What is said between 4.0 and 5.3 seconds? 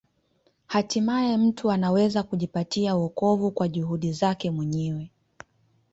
zake mwenyewe.